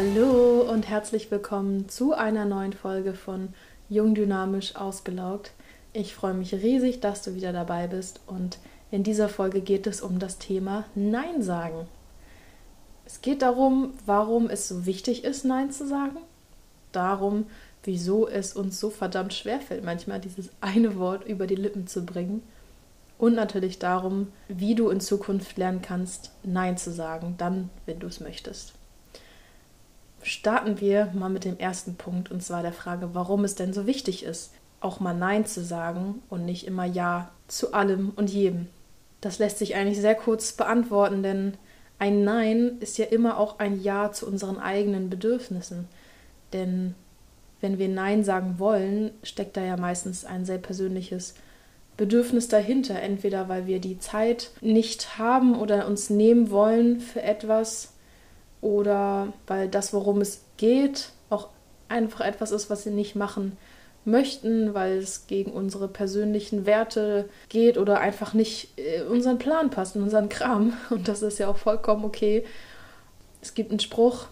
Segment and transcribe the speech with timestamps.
[0.00, 3.48] Hallo und herzlich willkommen zu einer neuen Folge von
[3.88, 5.50] Jung Dynamisch Ausgelaugt.
[5.92, 8.58] Ich freue mich riesig, dass du wieder dabei bist und
[8.92, 11.88] in dieser Folge geht es um das Thema Nein sagen.
[13.06, 16.18] Es geht darum, warum es so wichtig ist, Nein zu sagen.
[16.92, 17.46] Darum,
[17.82, 22.44] wieso es uns so verdammt schwerfällt, manchmal dieses eine Wort über die Lippen zu bringen.
[23.18, 28.06] Und natürlich darum, wie du in Zukunft lernen kannst, Nein zu sagen, dann, wenn du
[28.06, 28.77] es möchtest.
[30.28, 33.86] Starten wir mal mit dem ersten Punkt, und zwar der Frage, warum es denn so
[33.86, 38.66] wichtig ist, auch mal Nein zu sagen und nicht immer Ja zu allem und jedem.
[39.22, 41.54] Das lässt sich eigentlich sehr kurz beantworten, denn
[41.98, 45.88] ein Nein ist ja immer auch ein Ja zu unseren eigenen Bedürfnissen.
[46.52, 46.94] Denn
[47.62, 51.36] wenn wir Nein sagen wollen, steckt da ja meistens ein sehr persönliches
[51.96, 53.00] Bedürfnis dahinter.
[53.00, 57.94] Entweder weil wir die Zeit nicht haben oder uns nehmen wollen für etwas
[58.60, 61.48] oder weil das, worum es geht, auch
[61.88, 63.56] einfach etwas ist, was wir nicht machen
[64.04, 69.96] möchten, weil es gegen unsere persönlichen Werte geht oder einfach nicht in unseren Plan passt,
[69.96, 70.72] in unseren Kram.
[70.90, 72.44] Und das ist ja auch vollkommen okay.
[73.40, 74.26] Es gibt einen Spruch,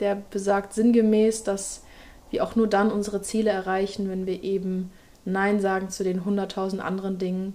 [0.00, 1.84] der besagt sinngemäß, dass
[2.30, 4.90] wir auch nur dann unsere Ziele erreichen, wenn wir eben
[5.24, 7.54] Nein sagen zu den hunderttausend anderen Dingen,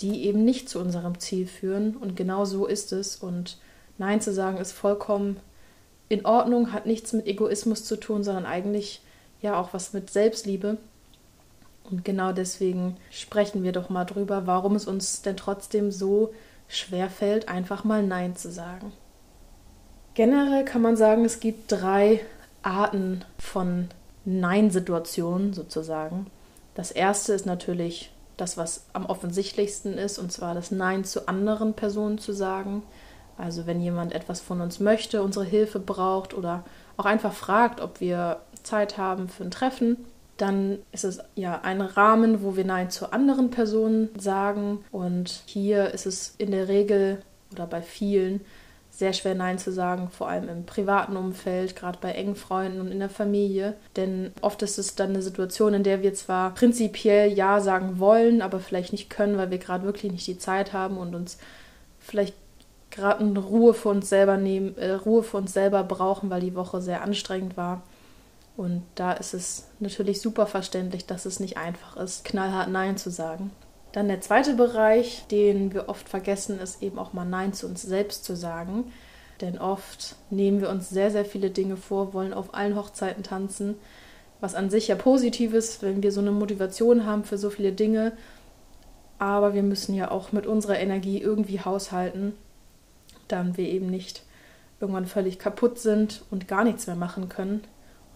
[0.00, 1.96] die eben nicht zu unserem Ziel führen.
[1.96, 3.16] Und genau so ist es.
[3.16, 3.58] Und
[3.98, 5.38] Nein zu sagen ist vollkommen
[6.08, 9.00] in Ordnung, hat nichts mit Egoismus zu tun, sondern eigentlich
[9.40, 10.78] ja auch was mit Selbstliebe.
[11.90, 16.32] Und genau deswegen sprechen wir doch mal drüber, warum es uns denn trotzdem so
[16.68, 18.92] schwer fällt, einfach mal Nein zu sagen.
[20.14, 22.20] Generell kann man sagen, es gibt drei
[22.62, 23.88] Arten von
[24.24, 26.26] Nein-Situationen sozusagen.
[26.74, 31.74] Das erste ist natürlich das, was am offensichtlichsten ist, und zwar das Nein zu anderen
[31.74, 32.82] Personen zu sagen.
[33.36, 36.64] Also wenn jemand etwas von uns möchte, unsere Hilfe braucht oder
[36.96, 39.96] auch einfach fragt, ob wir Zeit haben für ein Treffen,
[40.36, 44.84] dann ist es ja ein Rahmen, wo wir Nein zu anderen Personen sagen.
[44.90, 48.40] Und hier ist es in der Regel oder bei vielen
[48.90, 52.92] sehr schwer Nein zu sagen, vor allem im privaten Umfeld, gerade bei engen Freunden und
[52.92, 53.74] in der Familie.
[53.96, 58.40] Denn oft ist es dann eine Situation, in der wir zwar prinzipiell Ja sagen wollen,
[58.40, 61.38] aber vielleicht nicht können, weil wir gerade wirklich nicht die Zeit haben und uns
[61.98, 62.34] vielleicht
[62.94, 66.80] gerade Ruhe für uns selber nehmen, äh, Ruhe für uns selber brauchen, weil die Woche
[66.80, 67.82] sehr anstrengend war.
[68.56, 73.10] Und da ist es natürlich super verständlich, dass es nicht einfach ist, knallhart Nein zu
[73.10, 73.50] sagen.
[73.90, 77.82] Dann der zweite Bereich, den wir oft vergessen, ist eben auch mal Nein zu uns
[77.82, 78.92] selbst zu sagen.
[79.40, 83.74] Denn oft nehmen wir uns sehr, sehr viele Dinge vor, wollen auf allen Hochzeiten tanzen,
[84.40, 87.72] was an sich ja positiv ist, wenn wir so eine Motivation haben für so viele
[87.72, 88.12] Dinge.
[89.18, 92.34] Aber wir müssen ja auch mit unserer Energie irgendwie haushalten
[93.34, 94.22] dann wir eben nicht
[94.80, 97.62] irgendwann völlig kaputt sind und gar nichts mehr machen können.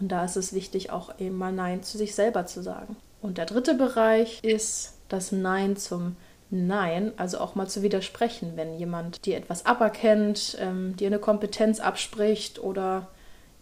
[0.01, 2.97] Und da ist es wichtig, auch eben mal Nein zu sich selber zu sagen.
[3.21, 6.17] Und der dritte Bereich ist das Nein zum
[6.51, 11.78] Nein, also auch mal zu widersprechen, wenn jemand dir etwas aberkennt, ähm, dir eine Kompetenz
[11.78, 13.09] abspricht oder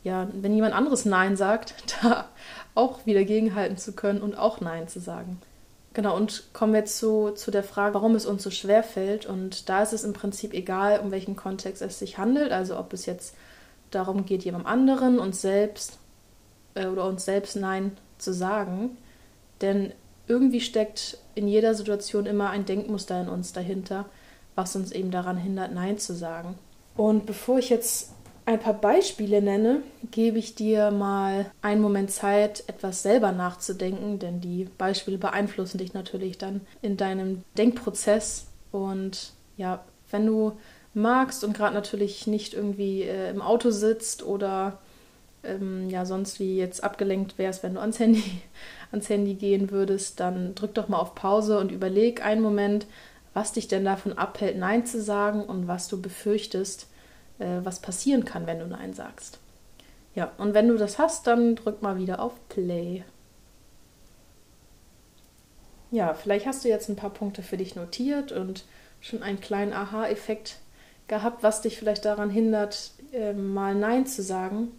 [0.04, 2.28] ja, wenn jemand anderes Nein sagt, da
[2.74, 5.40] auch wieder gegenhalten zu können und auch Nein zu sagen.
[5.96, 9.24] Genau, und kommen wir zu, zu der Frage, warum es uns so schwer fällt.
[9.24, 12.52] Und da ist es im Prinzip egal, um welchen Kontext es sich handelt.
[12.52, 13.34] Also ob es jetzt
[13.90, 15.98] darum geht, jemandem anderen, uns selbst
[16.74, 18.98] äh, oder uns selbst Nein zu sagen.
[19.62, 19.90] Denn
[20.28, 24.04] irgendwie steckt in jeder Situation immer ein Denkmuster in uns dahinter,
[24.54, 26.58] was uns eben daran hindert, Nein zu sagen.
[26.94, 28.12] Und bevor ich jetzt
[28.46, 34.40] ein paar Beispiele nenne, gebe ich dir mal einen Moment Zeit, etwas selber nachzudenken, denn
[34.40, 38.46] die Beispiele beeinflussen dich natürlich dann in deinem Denkprozess.
[38.70, 40.52] Und ja, wenn du
[40.94, 44.78] magst und gerade natürlich nicht irgendwie äh, im Auto sitzt oder
[45.42, 48.22] ähm, ja sonst wie jetzt abgelenkt wärst, wenn du ans Handy,
[48.92, 52.86] ans Handy gehen würdest, dann drück doch mal auf Pause und überleg einen Moment,
[53.34, 56.86] was dich denn davon abhält, Nein zu sagen und was du befürchtest,
[57.38, 59.38] äh, was passieren kann, wenn du Nein sagst.
[60.14, 63.04] Ja, und wenn du das hast, dann drück mal wieder auf Play.
[65.90, 68.64] Ja, vielleicht hast du jetzt ein paar Punkte für dich notiert und
[69.00, 70.58] schon einen kleinen Aha-Effekt
[71.06, 74.72] gehabt, was dich vielleicht daran hindert, äh, mal Nein zu sagen.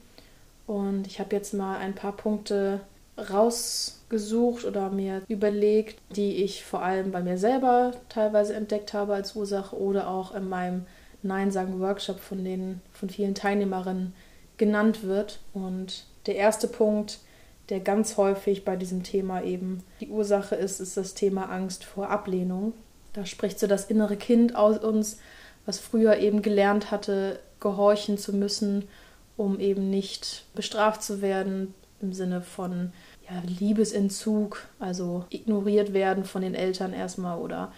[0.66, 2.82] Und ich habe jetzt mal ein paar Punkte
[3.18, 9.36] rausgesucht oder mir überlegt, die ich vor allem bei mir selber teilweise entdeckt habe als
[9.36, 10.86] Ursache oder auch in meinem
[11.24, 14.14] Nein sagen Workshop von den von vielen Teilnehmerinnen
[14.58, 15.40] genannt wird.
[15.54, 17.20] Und der erste Punkt,
[17.70, 22.10] der ganz häufig bei diesem Thema eben die Ursache ist, ist das Thema Angst vor
[22.10, 22.74] Ablehnung.
[23.14, 25.20] Da spricht so das innere Kind aus uns,
[25.66, 28.88] was früher eben gelernt hatte, gehorchen zu müssen
[29.38, 32.92] um eben nicht bestraft zu werden im Sinne von
[33.30, 37.72] ja, Liebesentzug, also ignoriert werden von den Eltern erstmal oder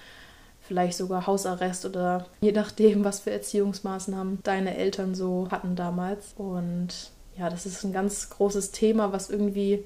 [0.70, 6.36] vielleicht sogar Hausarrest oder je nachdem, was für Erziehungsmaßnahmen deine Eltern so hatten damals.
[6.38, 9.84] Und ja, das ist ein ganz großes Thema, was irgendwie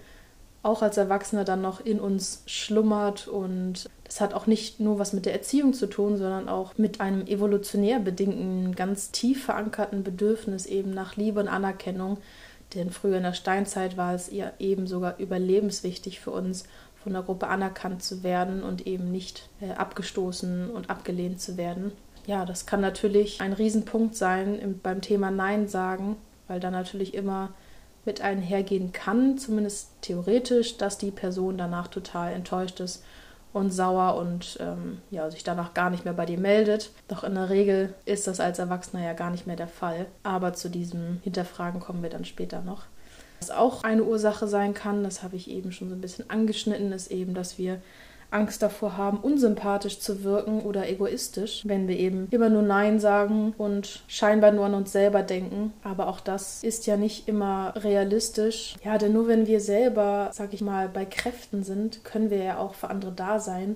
[0.62, 5.14] auch als Erwachsener dann noch in uns schlummert und das hat auch nicht nur was
[5.14, 10.66] mit der Erziehung zu tun, sondern auch mit einem evolutionär bedingten, ganz tief verankerten Bedürfnis
[10.66, 12.18] eben nach Liebe und Anerkennung.
[12.76, 16.66] Denn früher in der Steinzeit war es ja eben sogar überlebenswichtig für uns,
[17.04, 21.92] von der Gruppe anerkannt zu werden und eben nicht äh, abgestoßen und abgelehnt zu werden.
[22.26, 26.16] Ja, das kann natürlich ein Riesenpunkt sein im, beim Thema Nein sagen,
[26.48, 27.50] weil da natürlich immer
[28.06, 33.04] mit einhergehen kann, zumindest theoretisch, dass die Person danach total enttäuscht ist
[33.54, 36.92] und sauer und ähm, ja, sich danach gar nicht mehr bei dir meldet.
[37.08, 40.08] Doch in der Regel ist das als Erwachsener ja gar nicht mehr der Fall.
[40.24, 42.86] Aber zu diesem Hinterfragen kommen wir dann später noch.
[43.44, 46.94] Was auch eine Ursache sein kann, das habe ich eben schon so ein bisschen angeschnitten,
[46.94, 47.82] ist eben, dass wir
[48.32, 53.54] Angst davor haben, unsympathisch zu wirken oder egoistisch, wenn wir eben immer nur Nein sagen
[53.58, 55.74] und scheinbar nur an uns selber denken.
[55.84, 58.76] Aber auch das ist ja nicht immer realistisch.
[58.82, 62.60] Ja, denn nur wenn wir selber, sag ich mal, bei Kräften sind, können wir ja
[62.60, 63.76] auch für andere da sein.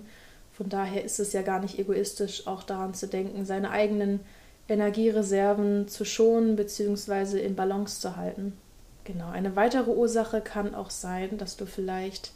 [0.54, 4.22] Von daher ist es ja gar nicht egoistisch, auch daran zu denken, seine eigenen
[4.70, 7.42] Energiereserven zu schonen bzw.
[7.42, 8.54] in Balance zu halten.
[9.08, 12.32] Genau, eine weitere Ursache kann auch sein, dass du vielleicht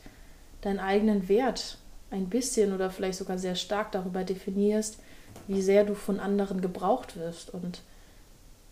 [0.61, 1.77] deinen eigenen Wert
[2.11, 4.97] ein bisschen oder vielleicht sogar sehr stark darüber definierst,
[5.49, 7.53] wie sehr du von anderen gebraucht wirst.
[7.53, 7.81] Und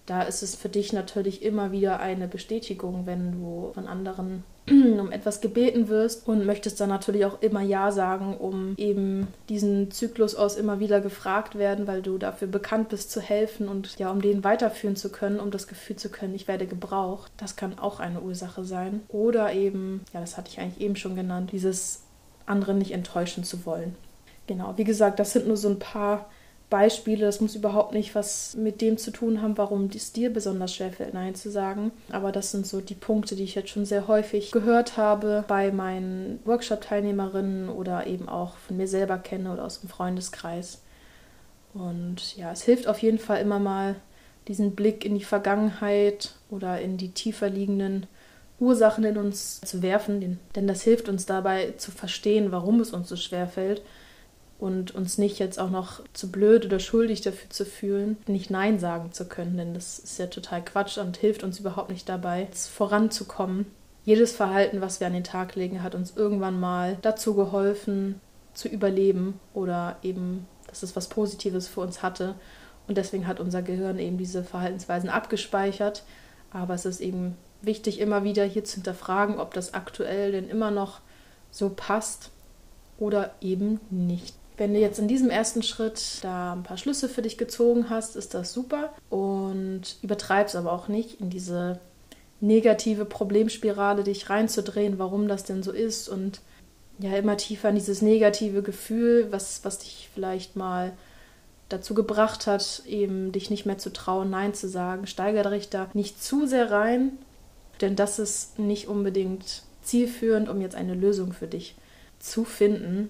[0.05, 4.45] da ist es für dich natürlich immer wieder eine Bestätigung, wenn du von anderen
[4.99, 9.91] um etwas gebeten wirst und möchtest dann natürlich auch immer Ja sagen, um eben diesen
[9.91, 14.11] Zyklus aus immer wieder gefragt werden, weil du dafür bekannt bist zu helfen und ja,
[14.11, 17.31] um den weiterführen zu können, um das Gefühl zu können, ich werde gebraucht.
[17.37, 19.01] Das kann auch eine Ursache sein.
[19.09, 22.03] Oder eben, ja, das hatte ich eigentlich eben schon genannt, dieses
[22.45, 23.95] andere nicht enttäuschen zu wollen.
[24.47, 26.29] Genau, wie gesagt, das sind nur so ein paar
[26.69, 27.25] Beispiele.
[27.25, 31.13] Das muss überhaupt nicht was mit dem zu tun haben, warum es dir besonders schwerfällt,
[31.13, 31.91] Nein zu sagen.
[32.11, 35.71] Aber das sind so die Punkte, die ich jetzt schon sehr häufig gehört habe bei
[35.71, 40.81] meinen Workshop-Teilnehmerinnen oder eben auch von mir selber kenne oder aus dem Freundeskreis.
[41.73, 43.95] Und ja, es hilft auf jeden Fall immer mal,
[44.47, 48.07] diesen Blick in die Vergangenheit oder in die tiefer liegenden
[48.59, 53.07] Ursachen in uns zu werfen, denn das hilft uns dabei zu verstehen, warum es uns
[53.07, 53.83] so schwer fällt
[54.59, 58.77] und uns nicht jetzt auch noch zu blöd oder schuldig dafür zu fühlen, nicht Nein
[58.77, 62.47] sagen zu können, denn das ist ja total Quatsch und hilft uns überhaupt nicht dabei,
[62.51, 63.65] voranzukommen.
[64.03, 68.19] Jedes Verhalten, was wir an den Tag legen, hat uns irgendwann mal dazu geholfen,
[68.53, 72.35] zu überleben oder eben, dass es was Positives für uns hatte.
[72.87, 76.03] Und deswegen hat unser Gehirn eben diese Verhaltensweisen abgespeichert.
[76.51, 80.71] Aber es ist eben wichtig, immer wieder hier zu hinterfragen, ob das aktuell denn immer
[80.71, 81.01] noch
[81.51, 82.31] so passt
[82.97, 84.38] oder eben nicht.
[84.59, 88.17] Wenn du jetzt in diesem ersten Schritt da ein paar Schlüsse für dich gezogen hast,
[88.17, 88.93] ist das super.
[89.09, 91.79] Und übertreib's aber auch nicht in diese
[92.41, 96.09] negative Problemspirale dich reinzudrehen, warum das denn so ist.
[96.09, 96.41] Und
[96.99, 100.91] ja immer tiefer in dieses negative Gefühl, was, was dich vielleicht mal
[101.69, 105.07] dazu gebracht hat, eben dich nicht mehr zu trauen, Nein zu sagen.
[105.07, 107.17] Steigere dich da nicht zu sehr rein,
[107.79, 111.75] denn das ist nicht unbedingt zielführend, um jetzt eine Lösung für dich
[112.19, 113.09] zu finden,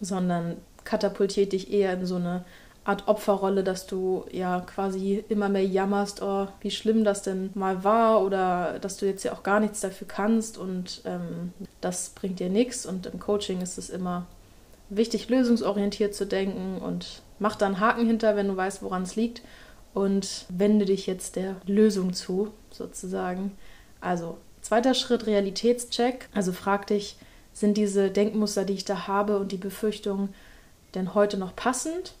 [0.00, 2.44] sondern katapultiert dich eher in so eine
[2.84, 7.84] Art Opferrolle, dass du ja quasi immer mehr jammerst, oh, wie schlimm das denn mal
[7.84, 12.40] war oder dass du jetzt ja auch gar nichts dafür kannst und ähm, das bringt
[12.40, 12.86] dir nichts.
[12.86, 14.26] Und im Coaching ist es immer
[14.88, 19.14] wichtig, lösungsorientiert zu denken und mach da einen Haken hinter, wenn du weißt, woran es
[19.14, 19.42] liegt
[19.92, 23.52] und wende dich jetzt der Lösung zu, sozusagen.
[24.00, 26.28] Also, zweiter Schritt, Realitätscheck.
[26.34, 27.16] Also frag dich,
[27.60, 30.34] sind diese Denkmuster, die ich da habe und die Befürchtungen
[30.94, 32.14] denn heute noch passend?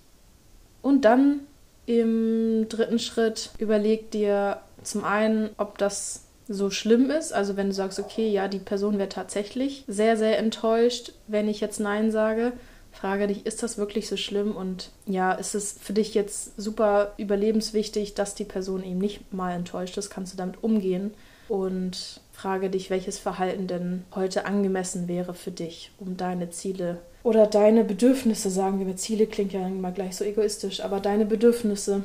[0.82, 1.40] Und dann
[1.86, 7.32] im dritten Schritt überleg dir zum einen, ob das so schlimm ist.
[7.32, 11.60] Also wenn du sagst, okay, ja, die Person wäre tatsächlich sehr, sehr enttäuscht, wenn ich
[11.60, 12.52] jetzt Nein sage.
[12.92, 14.54] Frage dich, ist das wirklich so schlimm?
[14.54, 19.52] Und ja, ist es für dich jetzt super überlebenswichtig, dass die Person eben nicht mal
[19.52, 20.10] enttäuscht ist?
[20.10, 21.12] Kannst du damit umgehen?
[21.50, 27.46] und frage dich, welches Verhalten denn heute angemessen wäre für dich, um deine Ziele oder
[27.46, 32.04] deine Bedürfnisse, sagen wir, Ziele klingt ja immer gleich so egoistisch, aber deine Bedürfnisse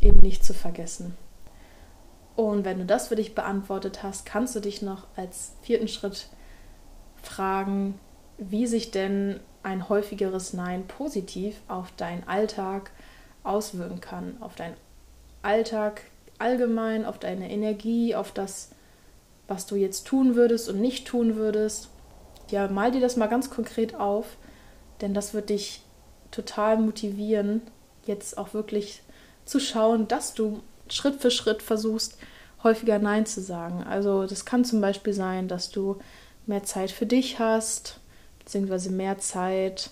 [0.00, 1.14] eben nicht zu vergessen.
[2.34, 6.28] Und wenn du das für dich beantwortet hast, kannst du dich noch als vierten Schritt
[7.22, 8.00] fragen,
[8.38, 12.90] wie sich denn ein häufigeres Nein positiv auf deinen Alltag
[13.42, 14.76] auswirken kann, auf deinen
[15.42, 16.00] Alltag
[16.38, 18.70] allgemein, auf deine Energie, auf das,
[19.48, 21.88] was du jetzt tun würdest und nicht tun würdest.
[22.50, 24.36] Ja, mal dir das mal ganz konkret auf,
[25.00, 25.82] denn das wird dich
[26.30, 27.62] total motivieren,
[28.06, 29.02] jetzt auch wirklich
[29.44, 32.18] zu schauen, dass du Schritt für Schritt versuchst,
[32.62, 33.82] häufiger Nein zu sagen.
[33.84, 35.98] Also das kann zum Beispiel sein, dass du
[36.46, 38.00] mehr Zeit für dich hast,
[38.38, 39.90] beziehungsweise mehr Zeit,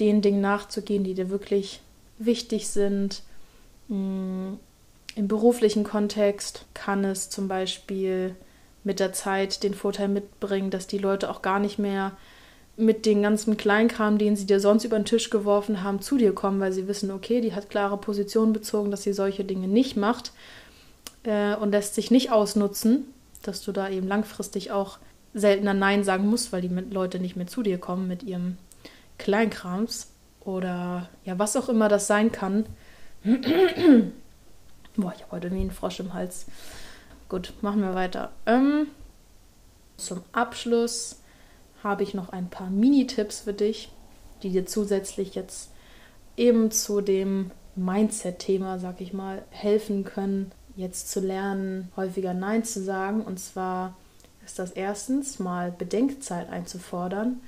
[0.00, 1.80] den Dingen nachzugehen, die dir wirklich
[2.18, 3.22] wichtig sind.
[3.88, 4.54] Mm,
[5.14, 8.36] Im beruflichen Kontext kann es zum Beispiel
[8.84, 12.12] mit der Zeit den Vorteil mitbringen, dass die Leute auch gar nicht mehr
[12.76, 16.32] mit den ganzen Kleinkram, den sie dir sonst über den Tisch geworfen haben, zu dir
[16.32, 19.96] kommen, weil sie wissen, okay, die hat klare Position bezogen, dass sie solche Dinge nicht
[19.96, 20.32] macht
[21.24, 23.04] äh, und lässt sich nicht ausnutzen,
[23.42, 24.98] dass du da eben langfristig auch
[25.34, 28.58] seltener Nein sagen musst, weil die Leute nicht mehr zu dir kommen mit ihrem
[29.18, 32.64] Kleinkrams oder ja, was auch immer das sein kann.
[34.96, 36.46] Boah, ich habe heute wie einen Frosch im Hals.
[37.28, 38.32] Gut, machen wir weiter.
[38.46, 38.86] Ähm,
[39.98, 41.20] zum Abschluss
[41.84, 43.92] habe ich noch ein paar Mini-Tipps für dich,
[44.42, 45.70] die dir zusätzlich jetzt
[46.36, 52.82] eben zu dem Mindset-Thema, sag ich mal, helfen können, jetzt zu lernen, häufiger Nein zu
[52.82, 53.22] sagen.
[53.22, 53.94] Und zwar
[54.44, 57.40] ist das erstens mal Bedenkzeit einzufordern.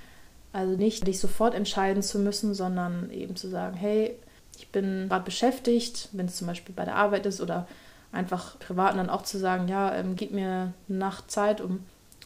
[0.52, 4.16] Also nicht dich sofort entscheiden zu müssen, sondern eben zu sagen, hey,
[4.58, 7.66] ich bin gerade beschäftigt, wenn es zum Beispiel bei der Arbeit ist oder
[8.12, 11.84] einfach privat dann auch zu sagen, ja, ähm, gib mir eine Nacht Zeit, um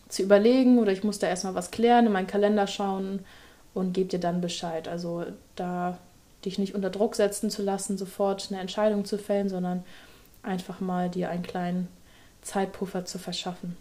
[0.08, 3.20] zu überlegen oder ich muss da erstmal was klären, in meinen Kalender schauen
[3.74, 4.88] und gebe dir dann Bescheid.
[4.88, 5.24] Also
[5.56, 5.98] da
[6.44, 9.82] dich nicht unter Druck setzen zu lassen, sofort eine Entscheidung zu fällen, sondern
[10.42, 11.88] einfach mal dir einen kleinen
[12.42, 13.76] Zeitpuffer zu verschaffen.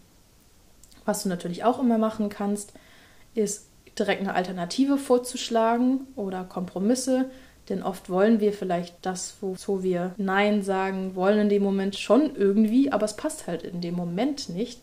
[1.04, 2.72] Was du natürlich auch immer machen kannst,
[3.34, 3.66] ist
[3.98, 7.30] direkt eine Alternative vorzuschlagen oder Kompromisse,
[7.68, 12.36] denn oft wollen wir vielleicht das, wozu wir Nein sagen wollen in dem Moment schon
[12.36, 14.80] irgendwie, aber es passt halt in dem Moment nicht.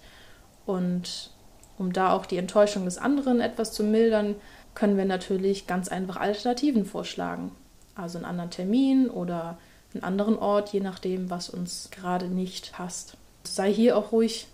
[0.65, 1.31] Und
[1.77, 4.35] um da auch die Enttäuschung des anderen etwas zu mildern,
[4.73, 7.51] können wir natürlich ganz einfach Alternativen vorschlagen.
[7.95, 9.59] Also einen anderen Termin oder
[9.93, 13.17] einen anderen Ort, je nachdem, was uns gerade nicht passt.
[13.43, 14.47] Sei hier auch ruhig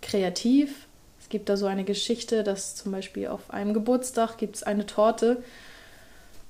[0.00, 0.86] kreativ.
[1.20, 4.86] Es gibt da so eine Geschichte, dass zum Beispiel auf einem Geburtstag gibt es eine
[4.86, 5.42] Torte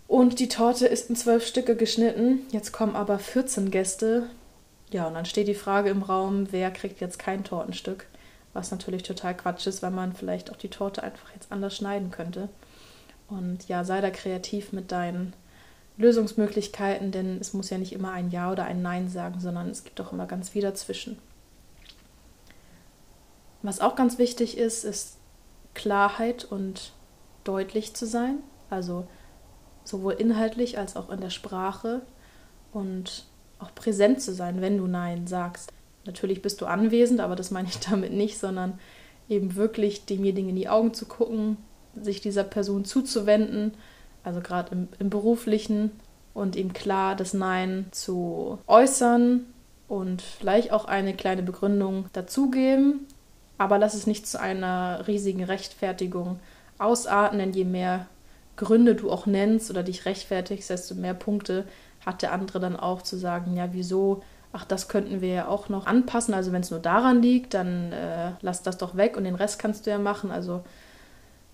[0.06, 2.40] und die Torte ist in zwölf Stücke geschnitten.
[2.50, 4.30] Jetzt kommen aber 14 Gäste.
[4.90, 8.06] Ja, und dann steht die Frage im Raum, wer kriegt jetzt kein Tortenstück?
[8.54, 12.10] was natürlich total Quatsch ist, weil man vielleicht auch die Torte einfach jetzt anders schneiden
[12.10, 12.48] könnte.
[13.28, 15.34] Und ja, sei da kreativ mit deinen
[15.96, 19.84] Lösungsmöglichkeiten, denn es muss ja nicht immer ein Ja oder ein Nein sagen, sondern es
[19.84, 21.18] gibt auch immer ganz viel dazwischen.
[23.62, 25.16] Was auch ganz wichtig ist, ist
[25.74, 26.92] Klarheit und
[27.42, 28.38] deutlich zu sein,
[28.70, 29.06] also
[29.84, 32.02] sowohl inhaltlich als auch in der Sprache
[32.72, 33.26] und
[33.58, 35.72] auch präsent zu sein, wenn du Nein sagst.
[36.06, 38.78] Natürlich bist du anwesend, aber das meine ich damit nicht, sondern
[39.28, 41.56] eben wirklich demjenigen in die Augen zu gucken,
[42.00, 43.74] sich dieser Person zuzuwenden,
[44.22, 45.92] also gerade im, im beruflichen
[46.34, 49.46] und ihm klar das Nein zu äußern
[49.88, 53.06] und vielleicht auch eine kleine Begründung dazugeben,
[53.56, 56.40] aber lass es nicht zu einer riesigen Rechtfertigung
[56.78, 58.08] ausarten, denn je mehr
[58.56, 61.64] Gründe du auch nennst oder dich rechtfertigst, desto mehr Punkte
[62.04, 64.22] hat der andere dann auch zu sagen, ja, wieso
[64.54, 66.32] ach, das könnten wir ja auch noch anpassen.
[66.32, 69.58] Also wenn es nur daran liegt, dann äh, lass das doch weg und den Rest
[69.58, 70.30] kannst du ja machen.
[70.30, 70.62] Also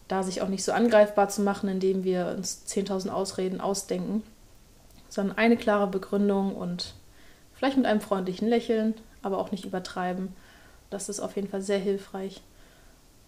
[0.06, 4.22] da sich auch nicht so angreifbar zu machen, indem wir uns 10.000 Ausreden ausdenken,
[5.08, 6.94] sondern eine klare Begründung und
[7.54, 10.36] vielleicht mit einem freundlichen Lächeln, aber auch nicht übertreiben.
[10.90, 12.42] Das ist auf jeden Fall sehr hilfreich.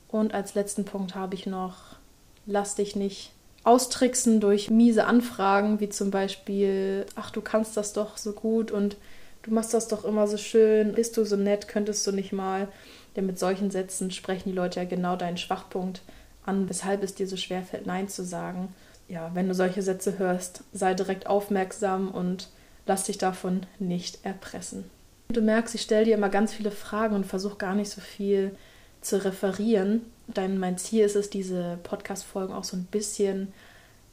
[0.09, 1.97] Und als letzten Punkt habe ich noch,
[2.45, 3.33] lass dich nicht
[3.65, 8.97] austricksen durch miese Anfragen, wie zum Beispiel, ach, du kannst das doch so gut und
[9.43, 12.69] du machst das doch immer so schön, bist du so nett, könntest du nicht mal.
[13.15, 16.03] Denn mit solchen Sätzen sprechen die Leute ja genau deinen Schwachpunkt
[16.45, 18.75] an, weshalb es dir so schwer fällt, Nein zu sagen.
[19.09, 22.49] Ja, wenn du solche Sätze hörst, sei direkt aufmerksam und
[22.87, 24.85] lass dich davon nicht erpressen.
[25.29, 28.57] Du merkst, ich stelle dir immer ganz viele Fragen und versuche gar nicht so viel
[29.01, 30.03] zu referieren.
[30.37, 33.53] Denn mein Ziel ist es, diese Podcast-Folgen auch so ein bisschen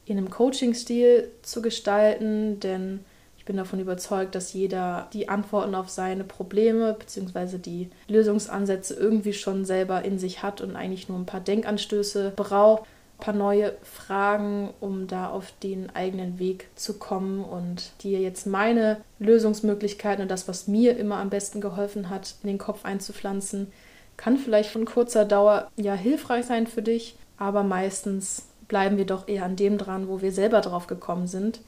[0.05, 3.01] in einem Coaching-Stil zu gestalten, denn
[3.49, 7.57] bin davon überzeugt, dass jeder die Antworten auf seine Probleme bzw.
[7.57, 12.83] die Lösungsansätze irgendwie schon selber in sich hat und eigentlich nur ein paar Denkanstöße braucht,
[12.83, 18.45] ein paar neue Fragen, um da auf den eigenen Weg zu kommen und dir jetzt
[18.45, 23.71] meine Lösungsmöglichkeiten und das, was mir immer am besten geholfen hat, in den Kopf einzupflanzen,
[24.19, 29.29] kann vielleicht von kurzer Dauer ja hilfreich sein für dich, aber meistens bleiben wir doch
[29.29, 31.61] eher an dem dran, wo wir selber drauf gekommen sind.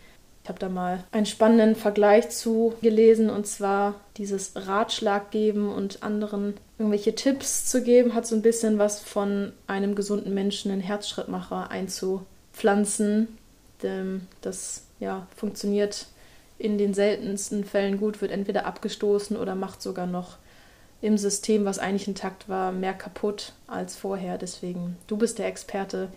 [0.43, 6.03] Ich habe da mal einen spannenden Vergleich zu gelesen und zwar dieses Ratschlag geben und
[6.03, 10.81] anderen irgendwelche Tipps zu geben, hat so ein bisschen was von einem gesunden Menschen einen
[10.81, 13.29] Herzschrittmacher einzupflanzen.
[14.41, 16.07] Das ja, funktioniert
[16.57, 20.37] in den seltensten Fällen gut, wird entweder abgestoßen oder macht sogar noch
[21.01, 24.37] im System, was eigentlich intakt war, mehr kaputt als vorher.
[24.37, 26.09] Deswegen, du bist der Experte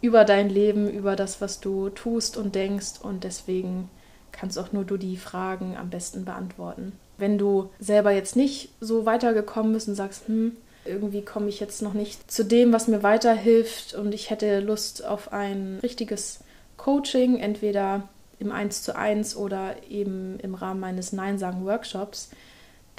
[0.00, 3.88] über dein Leben, über das, was du tust und denkst und deswegen
[4.32, 6.92] kannst auch nur du die Fragen am besten beantworten.
[7.18, 11.82] Wenn du selber jetzt nicht so weitergekommen bist und sagst, hm, irgendwie komme ich jetzt
[11.82, 16.40] noch nicht zu dem, was mir weiterhilft und ich hätte Lust auf ein richtiges
[16.78, 18.08] Coaching, entweder
[18.38, 22.30] im 1 zu 1 oder eben im Rahmen meines Nein-Sagen-Workshops,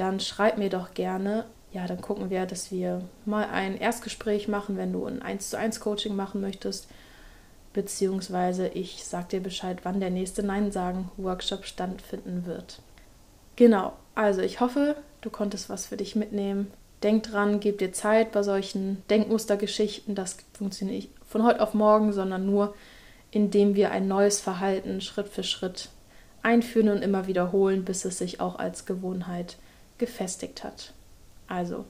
[0.01, 1.45] dann schreib mir doch gerne.
[1.71, 5.57] Ja, dann gucken wir, dass wir mal ein Erstgespräch machen, wenn du ein 1 zu
[5.59, 6.87] 1 Coaching machen möchtest.
[7.71, 12.81] Beziehungsweise ich sag dir Bescheid, wann der nächste Nein-Sagen-Workshop stattfinden wird.
[13.55, 16.71] Genau, also ich hoffe, du konntest was für dich mitnehmen.
[17.03, 20.15] Denk dran, gib dir Zeit bei solchen Denkmustergeschichten.
[20.15, 22.73] Das funktioniert nicht von heute auf morgen, sondern nur,
[23.29, 25.89] indem wir ein neues Verhalten Schritt für Schritt
[26.41, 29.57] einführen und immer wiederholen, bis es sich auch als Gewohnheit
[30.01, 30.93] gefestigt hat.
[31.47, 31.85] Also,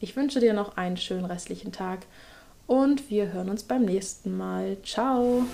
[0.00, 2.00] ich wünsche dir noch einen schönen restlichen Tag
[2.66, 4.76] und wir hören uns beim nächsten Mal.
[4.82, 5.44] Ciao!